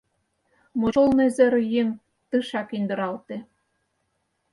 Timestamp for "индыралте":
2.77-3.37